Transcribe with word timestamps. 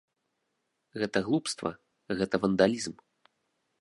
Гэта 1.01 1.17
глупства, 1.27 1.71
гэта 2.21 2.35
вандалізм. 2.47 2.93